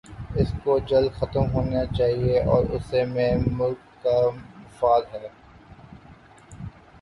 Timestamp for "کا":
4.03-4.17